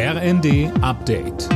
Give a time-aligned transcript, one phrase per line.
[0.00, 1.48] RND Update.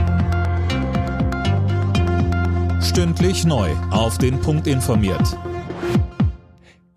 [2.82, 3.70] Stündlich neu.
[3.92, 5.38] Auf den Punkt informiert.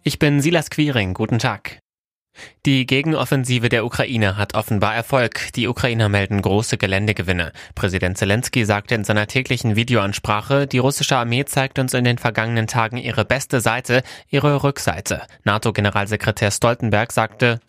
[0.02, 1.13] Ich bin Silas Quiring.
[1.13, 1.78] Guten Tag.
[2.66, 5.54] Die Gegenoffensive der Ukraine hat offenbar Erfolg.
[5.54, 7.52] Die Ukrainer melden große Geländegewinne.
[7.75, 12.66] Präsident Zelensky sagte in seiner täglichen Videoansprache, die russische Armee zeigt uns in den vergangenen
[12.66, 15.21] Tagen ihre beste Seite, ihre Rückseite.
[15.43, 17.59] NATO-Generalsekretär Stoltenberg sagte,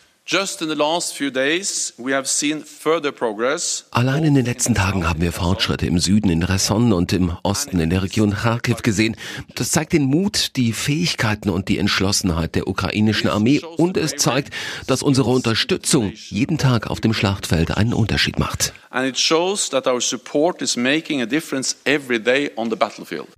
[3.91, 7.79] Allein in den letzten Tagen haben wir Fortschritte im Süden in Resson und im Osten
[7.79, 9.17] in der Region Kharkiv gesehen.
[9.55, 14.53] Das zeigt den Mut, die Fähigkeiten und die Entschlossenheit der ukrainischen Armee und es zeigt,
[14.89, 18.73] dass unsere Unterstützung jeden Tag auf dem Schlachtfeld einen Unterschied macht.
[18.91, 23.29] And it shows that our support is making a difference every day on the battlefield.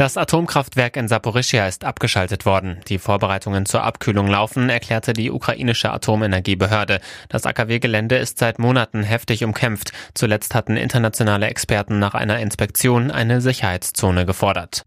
[0.00, 2.80] Das Atomkraftwerk in Saporischia ist abgeschaltet worden.
[2.88, 7.02] Die Vorbereitungen zur Abkühlung laufen, erklärte die ukrainische Atomenergiebehörde.
[7.28, 9.92] Das AKW-Gelände ist seit Monaten heftig umkämpft.
[10.14, 14.86] Zuletzt hatten internationale Experten nach einer Inspektion eine Sicherheitszone gefordert.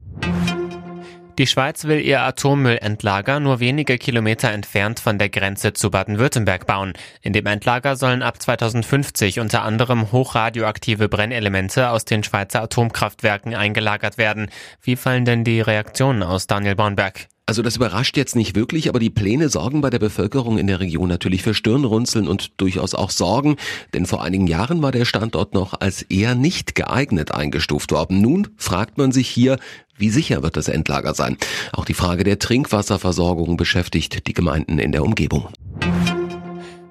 [1.40, 6.94] Die Schweiz will ihr Atommüllendlager nur wenige Kilometer entfernt von der Grenze zu Baden-Württemberg bauen.
[7.24, 14.20] In dem Endlager sollen ab 2050 unter anderem hochradioaktive Brennelemente aus den Schweizer Atomkraftwerken eingelagert
[14.20, 14.52] werden.
[14.84, 17.28] Wie fallen denn die Reaktionen aus, Daniel Bornberg?
[17.46, 20.80] Also das überrascht jetzt nicht wirklich, aber die Pläne sorgen bei der Bevölkerung in der
[20.80, 23.58] Region natürlich für Stirnrunzeln und durchaus auch Sorgen,
[23.94, 28.22] denn vor einigen Jahren war der Standort noch als eher nicht geeignet eingestuft worden.
[28.22, 29.60] Nun fragt man sich hier,
[29.98, 31.38] wie sicher wird das Endlager sein?
[31.74, 35.50] Auch die Frage der Trinkwasserversorgung beschäftigt die Gemeinden in der Umgebung.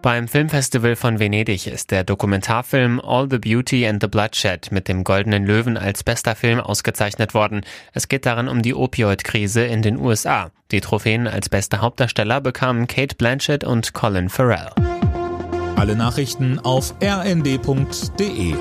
[0.03, 5.05] Beim Filmfestival von Venedig ist der Dokumentarfilm All the Beauty and the Bloodshed mit dem
[5.05, 7.61] Goldenen Löwen als bester Film ausgezeichnet worden.
[7.93, 10.51] Es geht darin um die Opioid-Krise in den USA.
[10.73, 14.71] Die Trophäen als beste Hauptdarsteller bekamen Kate Blanchett und Colin Farrell.
[15.77, 18.57] Alle Nachrichten auf rnd.de